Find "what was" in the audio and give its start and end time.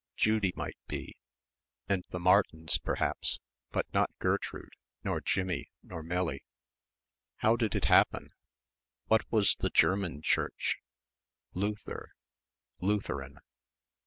9.09-9.57